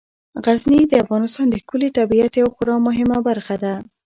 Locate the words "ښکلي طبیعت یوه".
1.61-2.51